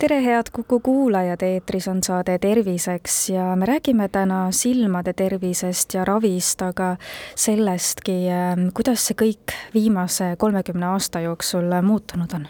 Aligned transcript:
tere, 0.00 0.22
head 0.24 0.48
Kuku 0.52 0.80
kuulajad, 0.80 1.42
eetris 1.44 1.88
on 1.88 1.98
saade 2.02 2.38
Terviseks 2.38 3.16
ja 3.30 3.56
me 3.56 3.66
räägime 3.66 4.08
täna 4.08 4.38
silmade 4.52 5.12
tervisest 5.12 5.94
ja 5.94 6.04
ravist, 6.04 6.62
aga 6.62 6.94
sellestki, 7.36 8.16
ähm, 8.32 8.70
kuidas 8.74 9.04
see 9.10 9.18
kõik 9.20 9.54
viimase 9.74 10.32
kolmekümne 10.40 10.88
aasta 10.94 11.20
jooksul 11.20 11.68
muutunud 11.82 12.32
on. 12.34 12.48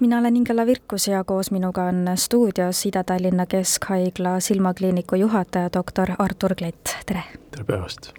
mina 0.00 0.18
olen 0.18 0.36
Ingela 0.36 0.66
Virkus 0.66 1.08
ja 1.08 1.24
koos 1.24 1.50
minuga 1.50 1.88
on 1.88 2.04
stuudios 2.16 2.86
Ida-Tallinna 2.86 3.46
Keskhaigla 3.46 4.40
silmakliiniku 4.40 5.16
juhataja, 5.16 5.72
doktor 5.72 6.12
Artur 6.18 6.54
Klett, 6.54 6.96
tere! 7.06 7.24
tere 7.50 7.64
päevast! 7.64 8.12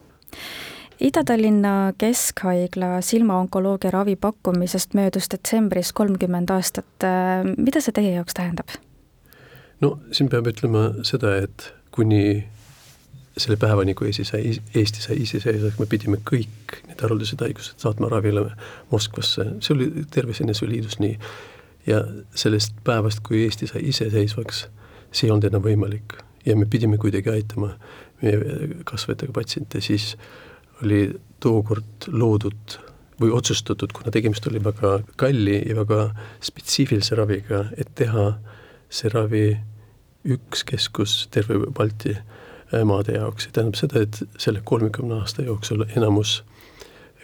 Ida-Tallinna 1.04 1.94
Keskhaigla 1.98 3.02
silmaonkoloogia 3.02 3.92
ravi 3.92 4.16
pakkumisest 4.16 4.94
möödus 4.94 5.28
detsembris 5.32 5.94
kolmkümmend 5.94 6.50
aastat. 6.50 6.86
mida 7.58 7.82
see 7.84 7.92
teie 7.92 8.14
jaoks 8.14 8.34
tähendab? 8.34 8.72
no 9.82 9.98
siin 10.12 10.30
peab 10.32 10.48
ütlema 10.48 10.84
seda, 11.04 11.34
et 11.44 11.74
kuni 11.92 12.46
selle 13.38 13.58
päevani, 13.60 13.94
kui 14.00 14.08
Eesti 14.08 14.24
sai, 14.30 14.54
Eesti 14.76 15.04
sai 15.04 15.18
iseseisvaks, 15.26 15.80
me 15.82 15.90
pidime 15.92 16.22
kõik 16.30 16.78
need 16.88 17.04
haruldased 17.04 17.44
haigused 17.44 17.84
saatma 17.84 18.08
ravile 18.14 18.46
Moskvasse, 18.92 19.50
see 19.60 19.76
oli 19.76 19.90
NSV 20.46 20.70
Liidus 20.70 21.00
nii. 21.04 21.18
ja 21.88 22.00
sellest 22.36 22.80
päevast, 22.88 23.20
kui 23.28 23.44
Eesti 23.44 23.68
sai 23.68 23.84
iseseisvaks, 23.92 24.68
see 25.12 25.28
ei 25.28 25.36
olnud 25.36 25.52
enam 25.52 25.68
võimalik 25.68 26.16
ja 26.46 26.56
me 26.56 26.66
pidime 26.66 26.98
kuidagi 26.98 27.30
aitama 27.34 27.74
meie 28.22 28.72
kasvajatega 28.88 29.36
patsiente, 29.36 29.82
siis 29.82 30.14
oli 30.82 31.14
tookord 31.44 32.08
loodud 32.08 32.78
või 33.22 33.32
otsustatud, 33.36 33.92
kuna 33.94 34.12
tegemist 34.12 34.48
oli 34.48 34.64
väga 34.64 34.98
kalli 35.20 35.60
ja 35.70 35.76
väga 35.76 36.08
spetsiifilise 36.44 37.16
raviga, 37.20 37.66
et 37.78 37.92
teha 37.96 38.34
see 38.90 39.12
ravi 39.14 39.46
üks 40.24 40.64
keskus 40.68 41.28
terve 41.32 41.60
Balti 41.76 42.16
äh, 42.16 42.84
maade 42.88 43.18
jaoks, 43.18 43.46
see 43.46 43.56
tähendab 43.56 43.80
seda, 43.80 44.04
et 44.04 44.42
selle 44.42 44.64
kolmekümne 44.66 45.22
aasta 45.22 45.46
jooksul 45.46 45.86
enamus 45.96 46.42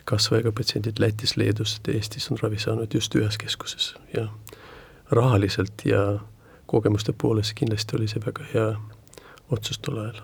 kasvajaga 0.09 0.51
patsiendid 0.57 0.99
Lätis, 0.99 1.35
Leedus 1.37 1.81
Eestis 1.87 2.31
on 2.31 2.39
ravi 2.41 2.57
saanud 2.59 2.93
just 2.93 3.15
ühes 3.15 3.37
keskuses. 3.37 3.93
Ja 4.13 4.27
rahaliselt 5.11 5.85
ja 5.85 6.19
kogemuste 6.65 7.13
poolest 7.13 7.53
kindlasti 7.57 7.97
oli 7.97 8.07
see 8.09 8.23
väga 8.25 8.47
hea 8.53 8.71
otsus 9.49 9.79
tol 9.79 10.01
ajal. 10.01 10.23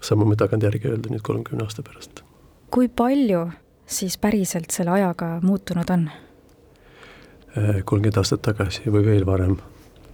sama 0.00 0.24
me 0.24 0.36
tagantjärgi 0.36 0.88
öelda 0.88 1.10
nüüd 1.10 1.24
kolmekümne 1.26 1.64
aasta 1.64 1.82
pärast 1.82 2.27
kui 2.70 2.88
palju 2.88 3.46
siis 3.88 4.18
päriselt 4.18 4.70
selle 4.70 4.90
ajaga 4.90 5.38
muutunud 5.42 5.90
on? 5.90 6.08
Äh, 7.56 7.80
kolmkümmend 7.84 8.20
aastat 8.20 8.42
tagasi 8.44 8.90
või 8.92 9.04
veel 9.06 9.26
varem, 9.26 9.56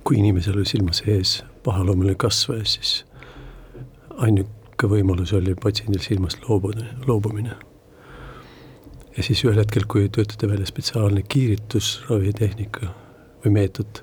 kui 0.07 0.21
inimesel 0.21 0.61
oli 0.61 0.69
silma 0.69 0.95
sees 0.95 1.41
pahaloomuline 1.65 2.15
kasvaja, 2.21 2.65
siis 2.69 3.03
ainuke 4.23 4.89
võimalus 4.91 5.35
oli 5.35 5.57
patsiendil 5.59 6.03
silmast 6.05 6.47
loobuda, 6.49 6.87
loobumine. 7.09 7.57
ja 9.17 9.23
siis 9.23 9.45
ühel 9.45 9.59
hetkel, 9.59 9.87
kui 9.89 10.09
töötada 10.09 10.49
välja 10.51 10.67
spetsiaalne 10.67 11.23
kiiritusravitehnika 11.23 12.89
või 13.45 13.53
meetod, 13.59 14.01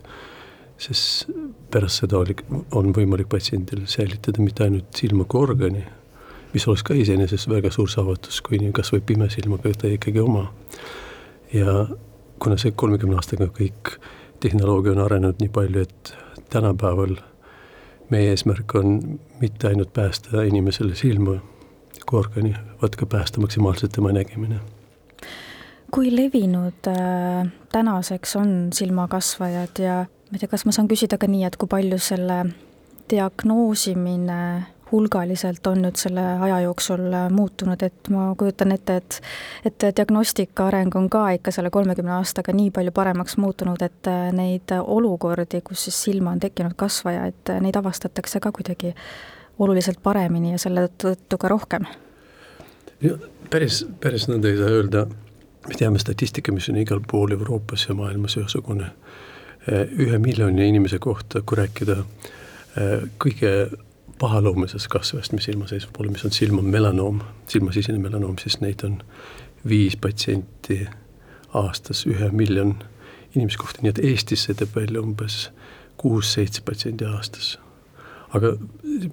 siis 0.77 1.25
pärast 1.71 2.03
seda 2.03 2.19
oli, 2.19 2.35
on 2.75 2.91
võimalik 2.95 3.29
patsiendil 3.31 3.85
säilitada 3.87 4.43
mitte 4.43 4.63
ainult 4.67 4.95
silma 4.95 5.23
kui 5.23 5.43
organi, 5.43 5.85
mis 6.53 6.67
oleks 6.67 6.83
ka 6.83 6.93
iseenesest 6.93 7.49
väga 7.49 7.71
suur 7.71 7.89
saavutus, 7.89 8.41
kui 8.41 8.59
kas 8.73 8.93
või 8.93 9.01
pimesilmaga 9.05 9.71
ta 9.77 9.87
ikkagi 9.87 10.19
oma. 10.19 10.53
ja 11.53 11.87
kuna 12.39 12.57
see 12.57 12.71
kolmekümne 12.71 13.15
aastaga 13.15 13.45
kõik 13.45 13.97
tehnoloogia 14.39 14.91
on 14.91 15.03
arenenud 15.05 15.41
nii 15.41 15.49
palju, 15.49 15.81
et 15.81 16.13
tänapäeval 16.49 17.15
meie 18.09 18.29
eesmärk 18.29 18.75
on 18.75 19.19
mitte 19.39 19.67
ainult 19.67 19.93
päästa 19.93 20.43
inimesele 20.43 20.95
silma 20.95 21.39
kui 22.05 22.19
organi, 22.19 22.53
vaid 22.81 22.95
ka 22.97 23.05
päästa 23.05 23.41
maksimaalselt 23.41 23.91
tema 23.91 24.11
nägemine. 24.11 24.59
kui 25.91 26.15
levinud 26.15 26.87
äh, 26.87 27.47
tänaseks 27.71 28.35
on 28.35 28.69
silmakasvajad 28.73 29.79
ja 29.79 29.95
ma 30.31 30.35
ei 30.35 30.39
tea, 30.39 30.47
kas 30.47 30.65
ma 30.65 30.71
saan 30.71 30.87
küsida 30.87 31.17
ka 31.19 31.27
nii, 31.27 31.43
et 31.43 31.57
kui 31.59 31.67
palju 31.67 31.97
selle 31.99 32.45
diagnoosimine 33.11 34.41
hulgaliselt 34.91 35.67
on 35.67 35.81
nüüd 35.85 35.97
selle 35.99 36.21
aja 36.45 36.59
jooksul 36.65 37.05
äh, 37.13 37.29
muutunud, 37.31 37.81
et 37.83 38.09
ma 38.13 38.31
kujutan 38.37 38.71
ette, 38.75 38.95
et 38.95 39.19
et 39.65 39.85
diagnostika 39.97 40.67
areng 40.67 40.95
on 40.95 41.09
ka 41.09 41.23
ikka 41.37 41.51
selle 41.55 41.69
kolmekümne 41.69 42.13
aastaga 42.17 42.53
nii 42.55 42.71
palju 42.75 42.91
paremaks 42.95 43.37
muutunud, 43.41 43.81
et 43.81 44.09
äh, 44.11 44.29
neid 44.35 44.73
olukordi, 44.81 45.61
kus 45.63 45.87
siis 45.87 46.01
silma 46.03 46.35
on 46.35 46.39
tekkinud 46.43 46.75
kasvaja, 46.77 47.25
et 47.31 47.53
äh, 47.53 47.61
neid 47.63 47.77
avastatakse 47.79 48.39
ka 48.39 48.51
kuidagi 48.51 48.93
oluliselt 49.59 50.01
paremini 50.03 50.55
ja 50.55 50.61
selle 50.61 50.87
tõttu 51.03 51.37
ka 51.37 51.51
rohkem? 51.51 51.87
päris, 53.49 53.83
päris 53.99 54.27
nõnda 54.29 54.49
ei 54.49 54.57
saa 54.57 54.73
öelda, 54.77 55.05
me 55.67 55.77
teame 55.77 55.99
statistika, 55.99 56.51
mis 56.51 56.69
on 56.69 56.77
igal 56.81 57.01
pool 57.07 57.33
Euroopas 57.33 57.87
ja 57.87 57.95
maailmas 57.97 58.37
ühesugune, 58.37 58.91
ühe 59.71 60.17
miljoni 60.21 60.67
inimese 60.69 60.99
kohta, 61.01 61.41
kui 61.45 61.57
rääkida 61.57 61.97
kõige 63.21 63.51
pahaloomulisest 64.21 64.87
kasvajast, 64.93 65.33
mis 65.33 65.47
silma 65.49 65.67
seisma 65.67 65.93
pole, 65.97 66.11
mis 66.13 66.25
on 66.25 66.33
silma 66.35 66.61
melanoom, 66.61 67.21
silmasisene 67.49 67.97
melanoom, 68.01 68.37
siis 68.41 68.59
neid 68.61 68.83
on 68.85 68.99
viis 69.67 69.97
patsienti 69.97 70.83
aastas 71.57 72.05
ühe 72.09 72.29
miljon 72.31 72.75
inimese 73.35 73.57
kohta, 73.61 73.81
nii 73.81 73.93
et 73.93 74.01
Eestis 74.11 74.45
see 74.47 74.57
teeb 74.57 74.75
välja 74.75 75.01
umbes 75.01 75.47
kuus-seitse 76.01 76.63
patsienti 76.67 77.07
aastas. 77.07 77.57
aga 78.33 78.53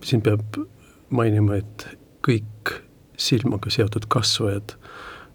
siin 0.07 0.23
peab 0.23 0.61
mainima, 1.11 1.57
et 1.59 1.87
kõik 2.27 2.75
silmaga 3.19 3.71
seotud 3.71 4.07
kasvajad 4.09 4.77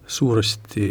suuresti 0.08 0.88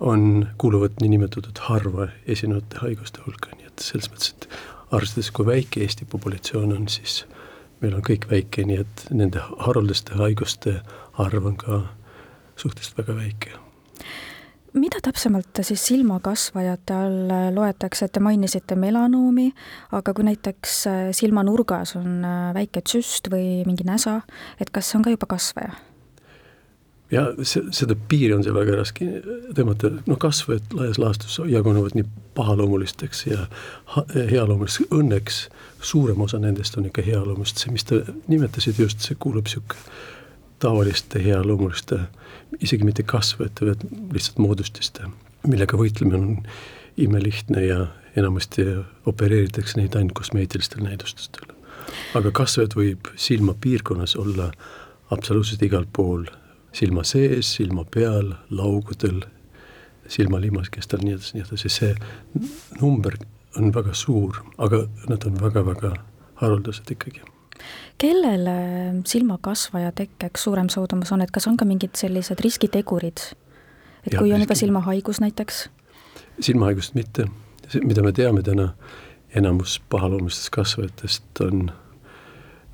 on, 0.00 0.48
kuuluvad 0.58 1.00
niinimetatud 1.00 1.58
harva 1.68 2.08
esinevate 2.26 2.82
haiguste 2.82 3.22
hulka, 3.24 3.54
nii 3.56 3.70
et 3.70 3.84
selles 3.84 4.10
mõttes, 4.12 4.34
et 4.34 4.48
arvestades, 4.90 5.30
kui 5.30 5.46
väike 5.46 5.80
Eesti 5.84 6.08
populatsioon 6.10 6.74
on, 6.76 6.88
siis 6.92 7.22
meil 7.84 7.98
on 7.98 8.06
kõik 8.06 8.28
väike, 8.30 8.64
nii 8.64 8.80
et 8.84 9.04
nende 9.12 9.42
haruldaste 9.66 10.16
haiguste 10.20 10.78
arv 11.20 11.52
on 11.52 11.60
ka 11.60 11.82
suhteliselt 12.56 12.98
väga 13.02 13.18
väike 13.20 13.60
mida 14.74 14.98
täpsemalt 15.02 15.60
siis 15.62 15.84
silmakasvajate 15.86 16.94
all 16.98 17.34
loetakse, 17.54 18.08
et 18.08 18.12
te 18.16 18.22
mainisite 18.24 18.74
melanoomi, 18.74 19.52
aga 19.94 20.14
kui 20.14 20.26
näiteks 20.26 20.80
silmanurgas 21.14 21.94
on 22.00 22.26
väike 22.56 22.82
tsüst 22.82 23.30
või 23.30 23.62
mingi 23.68 23.86
näsa, 23.86 24.20
et 24.58 24.74
kas 24.74 24.90
see 24.90 24.98
on 24.98 25.06
ka 25.06 25.14
juba 25.14 25.30
kasvaja? 25.30 25.76
Ja 27.14 27.24
see, 27.46 27.62
seda 27.74 27.96
piiri 28.10 28.34
on 28.36 28.42
seal 28.44 28.56
väga 28.56 28.78
raske 28.80 29.06
tõmmata, 29.56 29.90
noh 30.08 30.18
kasvajad 30.20 30.74
laias 30.76 31.00
laastus 31.00 31.38
jagunevad 31.50 31.96
nii 31.98 32.06
pahaloomulisteks 32.34 33.26
ja 33.28 33.46
healoomulisteks, 34.14 34.90
õnneks. 34.94 35.40
Suurem 35.84 36.20
osa 36.24 36.40
nendest 36.40 36.78
on 36.80 36.88
ikka 36.88 37.04
healoomulist, 37.04 37.60
see, 37.60 37.72
mis 37.74 37.84
te 37.84 38.00
nimetasite 38.32 38.82
just, 38.82 39.04
see 39.04 39.18
kuulub 39.20 39.48
niisugune 39.48 39.98
tavaliste 40.64 41.20
healoomuliste, 41.20 41.98
isegi 42.64 42.86
mitte 42.88 43.04
kasvajate, 43.04 43.66
vaid 43.68 43.82
lihtsalt 44.14 44.38
moodustiste, 44.40 45.10
millega 45.44 45.76
võitlemine 45.76 46.20
on 46.20 46.38
imelihtne 46.96 47.66
ja 47.66 47.80
enamasti 48.16 48.64
opereeritakse 49.10 49.76
neid 49.80 49.96
ainult 49.98 50.14
kosmeetilistel 50.16 50.84
näidustustel. 50.86 51.50
aga 52.14 52.30
kasvajad 52.30 52.78
võib 52.78 53.10
silmapiirkonnas 53.20 54.16
olla 54.16 54.48
absoluutselt 55.12 55.62
igal 55.62 55.84
pool 55.92 56.24
silma 56.74 57.04
sees, 57.06 57.54
silma 57.56 57.84
peal, 57.90 58.32
laugudel, 58.50 59.22
silmalimaskestel, 60.10 61.04
nii 61.04 61.14
edasi, 61.16 61.36
nii 61.36 61.44
edasi, 61.46 61.70
see 61.72 61.94
number 62.80 63.16
on 63.58 63.70
väga 63.74 63.94
suur, 63.96 64.40
aga 64.58 64.84
nad 65.08 65.24
on 65.28 65.38
väga-väga 65.40 65.94
haruldased 66.42 66.90
ikkagi. 66.90 67.22
kellele 67.98 68.56
silmakasvaja 69.06 69.92
tekkeks 69.92 70.42
suurem 70.44 70.68
soodumus 70.68 71.12
on, 71.12 71.22
et 71.22 71.30
kas 71.30 71.46
on 71.46 71.56
ka 71.56 71.64
mingid 71.64 71.94
sellised 71.96 72.42
riskitegurid? 72.44 73.22
et 74.06 74.12
ja, 74.12 74.18
kui 74.18 74.32
on 74.32 74.40
juba 74.40 74.54
silmahaigus 74.54 75.20
näiteks? 75.20 75.68
silmahaigust 76.40 76.94
mitte, 76.94 77.28
mida 77.84 78.02
me 78.02 78.12
teame 78.12 78.42
täna, 78.42 78.74
enamus 79.34 79.80
pahaloomulistest 79.90 80.50
kasvajatest 80.50 81.40
on 81.46 81.70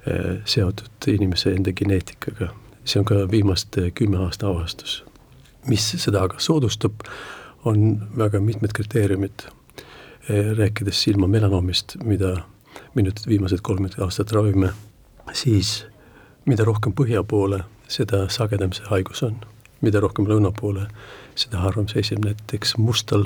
eh, 0.06 0.41
seotud 0.44 1.12
inimese 1.12 1.53
enda 1.53 1.73
geneetikaga 1.73 2.50
see 2.90 3.00
on 3.00 3.06
ka 3.06 3.22
viimaste 3.31 3.90
kümme 3.94 4.19
aasta 4.25 4.48
avastus. 4.48 5.04
mis 5.69 5.84
seda 6.02 6.22
aga 6.25 6.38
soodustab, 6.40 7.02
on 7.64 8.08
väga 8.16 8.40
mitmed 8.40 8.72
kriteeriumid, 8.72 9.44
rääkides 10.56 11.02
silma 11.02 11.26
melanoomist, 11.26 11.96
mida 12.04 12.37
me 12.94 13.04
nüüd 13.04 13.20
viimased 13.28 13.60
kolmkümmend 13.62 13.98
aastat 14.00 14.32
ravime, 14.32 14.72
siis 15.32 15.84
mida 16.48 16.64
rohkem 16.64 16.94
põhja 16.96 17.22
poole, 17.26 17.62
seda 17.88 18.25
sagedam 18.32 18.72
see 18.72 18.88
haigus 18.90 19.22
on. 19.26 19.36
mida 19.81 20.00
rohkem 20.00 20.26
lõuna 20.28 20.50
poole, 20.52 20.82
seda 21.40 21.62
harvem 21.62 21.86
see 21.88 22.02
esineb, 22.02 22.26
näiteks 22.26 22.75
mustal 22.76 23.22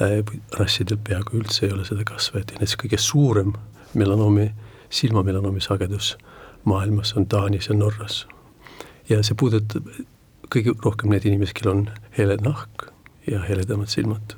äh, 0.00 0.22
rassidel 0.56 0.96
peaaegu 0.96 1.36
üldse 1.40 1.66
ei 1.66 1.72
ole 1.74 1.84
seda 1.84 2.04
kasvajat 2.08 2.54
ja 2.54 2.62
näiteks 2.62 2.78
kõige 2.80 3.00
suurem 3.00 3.52
melanoomi, 3.94 4.46
silmamelanoomi 4.88 5.60
sagedus 5.60 6.14
maailmas 6.64 7.12
on 7.16 7.26
Taanis 7.26 7.68
ja 7.68 7.76
Norras. 7.76 8.26
Ja 9.08 9.22
see 9.22 9.38
puudutab 9.38 9.88
kõige 10.52 10.74
rohkem 10.84 11.10
neid 11.10 11.26
inimesi, 11.26 11.54
kellel 11.56 11.80
on 11.80 11.86
hele 12.18 12.38
nahk 12.42 12.90
ja 13.26 13.42
heledamad 13.48 13.90
silmad 13.90 14.36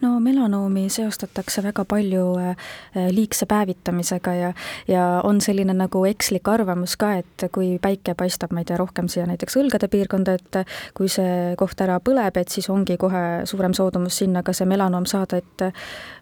no 0.00 0.20
melanoomi 0.20 0.88
seostatakse 0.92 1.62
väga 1.62 1.84
palju 1.88 2.24
äh, 2.40 2.70
liigse 3.12 3.46
päevitamisega 3.46 4.34
ja, 4.34 4.52
ja 4.88 5.04
on 5.24 5.40
selline 5.40 5.74
nagu 5.76 6.04
ekslik 6.08 6.48
arvamus 6.48 6.96
ka, 7.00 7.12
et 7.22 7.46
kui 7.54 7.74
päike 7.82 8.14
paistab, 8.18 8.54
ma 8.56 8.64
ei 8.64 8.68
tea, 8.68 8.78
rohkem 8.80 9.08
siia 9.12 9.26
näiteks 9.28 9.58
õlgade 9.60 9.90
piirkonda, 9.92 10.36
et 10.40 10.60
kui 10.96 11.10
see 11.12 11.54
koht 11.60 11.80
ära 11.84 12.00
põleb, 12.04 12.40
et 12.40 12.52
siis 12.52 12.70
ongi 12.72 12.96
kohe 13.00 13.24
suurem 13.48 13.76
soodumus 13.76 14.20
sinna 14.22 14.44
ka 14.46 14.54
see 14.56 14.68
melanoom 14.70 15.06
saada, 15.10 15.40
et 15.40 15.66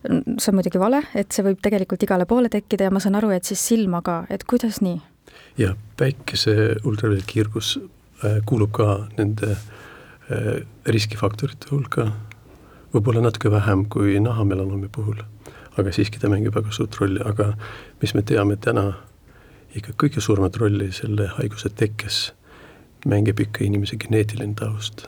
see 0.05 0.51
on 0.53 0.59
muidugi 0.59 0.83
vale, 0.83 1.03
et 1.15 1.33
see 1.33 1.47
võib 1.47 1.63
tegelikult 1.65 2.05
igale 2.05 2.29
poole 2.29 2.53
tekkida 2.53 2.89
ja 2.89 2.95
ma 2.95 3.03
saan 3.03 3.19
aru, 3.19 3.33
et 3.35 3.49
siis 3.49 3.63
silma 3.73 4.03
ka, 4.05 4.25
et 4.31 4.45
kuidas 4.49 4.83
nii? 4.85 5.01
Jah, 5.59 5.75
päikese 5.97 6.77
ultraviolettkiirgus 6.85 7.79
äh, 7.79 8.39
kuulub 8.47 8.73
ka 8.77 9.09
nende 9.19 9.55
äh, 9.55 10.63
riskifaktorite 10.87 11.73
hulka. 11.73 12.11
Võib-olla 12.95 13.27
natuke 13.27 13.51
vähem 13.53 13.85
kui 13.93 14.17
nahamelanoomi 14.23 14.89
puhul, 14.93 15.21
aga 15.77 15.93
siiski 15.93 16.21
ta 16.21 16.31
mängib 16.33 16.55
väga 16.57 16.73
suurt 16.73 16.97
rolli, 17.01 17.21
aga 17.21 17.53
mis 18.03 18.15
me 18.17 18.25
teame 18.25 18.57
täna, 18.57 18.93
ikka 19.77 19.93
kõige 20.01 20.25
suuremat 20.25 20.57
rolli 20.57 20.89
selle 20.97 21.29
haiguse 21.37 21.69
tekkes 21.77 22.31
mängib 23.07 23.41
ikka 23.41 23.65
inimese 23.65 23.99
geneetiline 24.01 24.57
taust, 24.59 25.05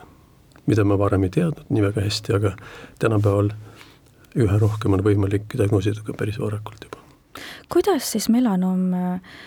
mida 0.67 0.85
ma 0.85 0.99
varem 1.01 1.25
ei 1.27 1.33
teadnud 1.35 1.71
nii 1.73 1.87
väga 1.89 2.05
hästi, 2.05 2.35
aga 2.37 2.53
tänapäeval 3.03 3.51
üha 4.39 4.59
rohkem 4.63 4.95
on 4.95 5.03
võimalik 5.05 5.57
diagnoosida 5.57 6.05
ka 6.07 6.15
päris 6.15 6.39
varakult 6.39 6.85
juba. 6.87 7.01
kuidas 7.73 8.13
siis 8.13 8.29
melanoom 8.29 8.93
äh, 8.95 9.39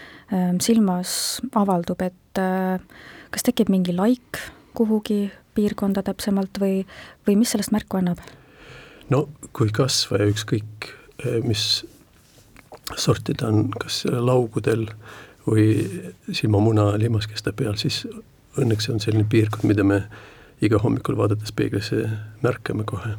silmas 0.62 1.42
avaldub, 1.56 2.02
et 2.02 2.42
äh, 2.42 2.80
kas 3.34 3.46
tekib 3.46 3.70
mingi 3.74 3.96
laik 3.96 4.40
kuhugi 4.78 5.28
piirkonda 5.54 6.04
täpsemalt 6.06 6.58
või, 6.62 6.82
või 7.28 7.38
mis 7.42 7.54
sellest 7.54 7.74
märku 7.76 8.00
annab? 8.00 8.22
no 9.12 9.28
kui 9.54 9.72
kasvaja 9.74 10.30
ükskõik 10.32 10.90
eh, 11.26 11.40
mis 11.46 11.84
sorti 13.00 13.36
ta 13.38 13.50
on, 13.52 13.68
kas 13.80 14.04
laugudel 14.06 14.88
või 15.44 15.66
silmamuna 16.32 16.94
limaskeste 17.00 17.52
peal, 17.58 17.76
siis 17.80 18.04
õnneks 18.60 18.88
on 18.94 19.02
selline 19.04 19.28
piirkond, 19.30 19.68
mida 19.68 19.84
me 19.88 20.04
iga 20.64 20.80
hommikul 20.80 21.18
vaadates 21.20 21.52
peeglisse 21.56 22.06
märkame 22.44 22.86
kohe. 22.88 23.18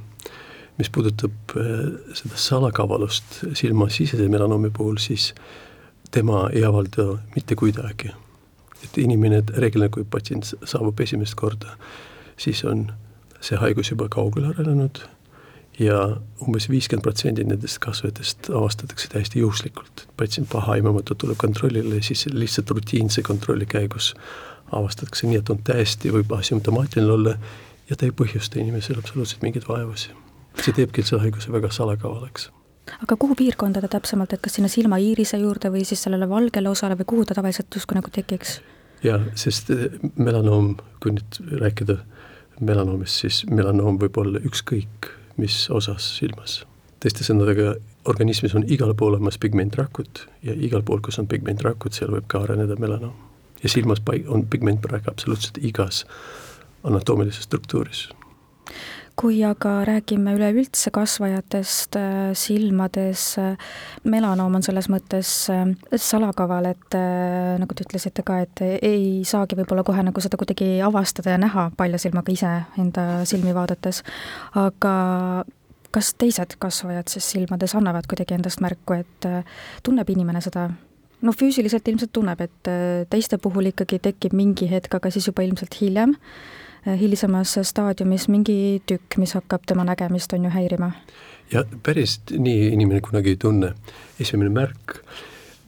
mis 0.78 0.90
puudutab 0.90 1.55
eh, 1.61 1.93
seda 2.19 2.40
salakavalust 2.40 3.44
silmasisese 3.55 4.28
melanoomi 4.28 4.72
puhul, 4.75 4.96
siis 4.99 5.34
tema 6.10 6.48
ei 6.52 6.64
avalda 6.64 7.18
mitte 7.34 7.54
kuidagi. 7.54 8.10
et 8.84 8.98
inimene 8.98 9.42
reeglina, 9.56 9.88
kui 9.88 10.04
patsient 10.04 10.44
saabub 10.64 11.00
esimest 11.00 11.34
korda, 11.34 11.76
siis 12.36 12.64
on 12.64 12.90
see 13.40 13.56
haigus 13.56 13.90
juba 13.90 14.08
kaugele 14.12 14.50
arenenud 14.52 15.00
ja 15.78 16.16
umbes 16.44 16.68
viiskümmend 16.70 17.02
protsenti 17.02 17.44
nendest 17.44 17.78
kasvajatest 17.82 18.50
avastatakse 18.50 19.08
täiesti 19.08 19.40
juhuslikult. 19.40 20.06
patsient 20.16 20.48
pahaaimamatult 20.52 21.18
tuleb 21.18 21.38
kontrollile 21.38 21.94
ja 21.94 22.02
siis 22.02 22.26
lihtsalt 22.26 22.70
rutiinse 22.70 23.22
kontrolli 23.22 23.66
käigus 23.66 24.14
avastatakse 24.72 25.26
nii, 25.26 25.38
et 25.38 25.50
on 25.50 25.62
täiesti, 25.64 26.12
võib 26.12 26.32
asümptomaatiline 26.38 27.12
olla 27.12 27.36
ja 27.90 27.96
ta 27.96 28.06
ei 28.06 28.12
põhjusta 28.20 28.60
inimesele 28.60 28.98
absoluutselt 28.98 29.42
mingeid 29.42 29.68
vaevusi. 29.68 30.10
see 30.62 30.72
teebki 30.72 31.02
selle 31.02 31.22
haiguse 31.26 31.52
väga 31.52 31.70
salakavalaks 31.70 32.50
aga 33.04 33.16
kuhu 33.20 33.36
piirkonda 33.38 33.82
ta 33.84 33.90
täpsemalt, 33.98 34.32
et 34.32 34.42
kas 34.44 34.56
sinna 34.58 34.70
silmaiirise 34.72 35.38
juurde 35.42 35.70
või 35.72 35.84
siis 35.88 36.02
sellele 36.06 36.28
valgele 36.28 36.70
osale 36.72 36.96
või 37.00 37.08
kuhu 37.12 37.26
ta 37.28 37.36
tavaliselt 37.36 37.74
justkui 37.74 37.98
nagu 38.00 38.12
tekiks? 38.12 38.60
jah, 39.04 39.24
sest 39.36 39.68
melanoom, 40.16 40.74
kui 41.02 41.12
nüüd 41.16 41.40
rääkida 41.60 41.98
melanoomist, 42.64 43.20
siis 43.20 43.42
melanoom 43.50 43.98
võib 44.00 44.16
olla 44.22 44.40
ükskõik 44.40 45.10
mis 45.36 45.70
osas 45.70 46.06
silmas. 46.18 46.64
teiste 47.00 47.24
sõnadega, 47.26 47.74
organismis 48.08 48.54
on 48.56 48.64
igal 48.68 48.94
pool 48.96 49.12
olemas 49.12 49.36
pigmentrakud 49.38 50.22
ja 50.42 50.54
igal 50.56 50.82
pool, 50.82 51.02
kus 51.04 51.18
on 51.20 51.28
pigmentrakud, 51.28 51.92
seal 51.92 52.12
võib 52.14 52.28
ka 52.28 52.40
areneda 52.46 52.76
melanoom. 52.80 53.14
ja 53.62 53.68
silmas 53.68 54.02
on 54.28 54.46
pigmentpraeg 54.46 55.08
absoluutselt 55.08 55.58
igas 55.62 56.04
anatoomilises 56.84 57.44
struktuuris 57.44 58.08
kui 59.16 59.38
aga 59.46 59.84
räägime 59.87 60.34
üleüldse 60.34 60.90
kasvajatest 60.94 61.96
äh, 61.96 62.32
silmades, 62.34 63.26
äh, 63.38 63.56
melanoom 64.05 64.58
on 64.58 64.64
selles 64.66 64.88
mõttes 64.90 65.31
äh, 65.52 65.69
salakaval, 65.94 66.66
et 66.72 66.96
nagu 67.61 67.76
te 67.76 67.87
ütlesite 67.87 68.25
ka, 68.26 68.40
et 68.44 68.62
ei 68.82 69.22
saagi 69.26 69.58
võib-olla 69.58 69.84
kohe 69.87 70.02
nagu 70.06 70.22
seda 70.22 70.38
kuidagi 70.40 70.78
avastada 70.84 71.34
ja 71.34 71.43
näha 71.43 71.69
palja 71.78 72.00
silmaga 72.02 72.34
ise 72.34 72.55
enda 72.81 73.06
silmi 73.28 73.55
vaadates, 73.55 74.02
aga 74.58 74.94
kas 75.94 76.11
teised 76.19 76.56
kasvajad 76.58 77.12
siis 77.12 77.28
silmades 77.37 77.76
annavad 77.78 78.08
kuidagi 78.11 78.34
endast 78.34 78.62
märku, 78.64 78.99
et 78.99 79.28
tunneb 79.87 80.11
inimene 80.11 80.43
seda? 80.43 80.69
No 81.25 81.32
füüsiliselt 81.32 81.87
ilmselt 81.88 82.11
tunneb, 82.12 82.43
et 82.43 82.70
teiste 83.11 83.38
puhul 83.40 83.70
ikkagi 83.70 84.00
tekib 84.02 84.34
mingi 84.37 84.66
hetk, 84.69 84.99
aga 84.99 85.12
siis 85.14 85.31
juba 85.31 85.46
ilmselt 85.46 85.78
hiljem 85.81 86.19
hilisemas 87.00 87.58
staadiumis 87.62 88.28
mingi 88.28 88.82
tükk, 88.86 89.16
mis 89.16 89.34
hakkab 89.34 89.64
tema 89.66 89.84
nägemist, 89.84 90.32
on 90.32 90.44
ju, 90.44 90.50
häirima? 90.50 90.92
ja 91.52 91.64
päris 91.82 92.20
nii 92.31 92.69
inimene 92.72 93.00
kunagi 93.00 93.34
ei 93.34 93.36
tunne. 93.36 93.75
esimene 94.20 94.50
märk, 94.50 94.98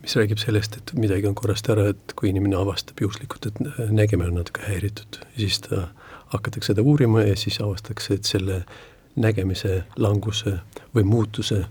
mis 0.03 0.17
räägib 0.17 0.39
sellest, 0.39 0.77
et 0.77 0.93
midagi 0.95 1.27
on 1.27 1.35
korrast 1.35 1.69
ära, 1.71 1.89
et 1.91 2.13
kui 2.17 2.31
inimene 2.31 2.57
avastab 2.57 3.01
juhuslikult, 3.01 3.47
et 3.47 3.91
nägemine 3.91 4.29
on 4.29 4.41
natuke 4.41 4.63
häiritud, 4.67 5.21
siis 5.37 5.61
ta, 5.61 5.89
hakatakse 6.35 6.73
seda 6.73 6.83
uurima 6.83 7.23
ja 7.23 7.37
siis 7.37 7.61
avastatakse, 7.61 8.15
et 8.15 8.25
selle 8.25 8.65
nägemise 9.17 9.83
languse 9.97 10.59
või 10.95 11.05
muutuse 11.05 11.65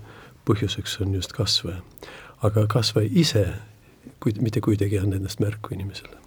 põhjuseks 0.45 0.99
on 1.01 1.13
just 1.15 1.33
kasvaja. 1.33 1.81
aga 2.43 2.67
kasvaja 2.67 3.09
ise, 3.11 3.45
kuid 4.19 4.41
mitte 4.41 4.61
kuidagi 4.61 4.99
ei 4.99 5.01
anna 5.01 5.15
endast 5.15 5.39
märku 5.39 5.73
inimesele, 5.73 6.17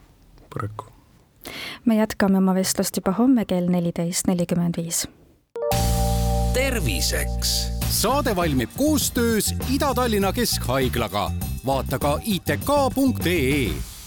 paraku 0.50 0.97
me 1.88 1.96
jätkame 1.96 2.38
oma 2.38 2.54
vestlust 2.54 2.96
juba 3.00 3.14
homme 3.16 3.44
kell 3.48 3.70
neliteist 3.72 4.28
nelikümmend 4.28 4.76
viis. 4.76 5.08
terviseks. 6.54 7.52
saade 7.90 8.36
valmib 8.36 8.70
koostöös 8.76 9.54
Ida-Tallinna 9.74 10.32
Keskhaiglaga. 10.32 11.30
vaata 11.66 11.98
ka 11.98 12.18
itk.ee 12.24 13.97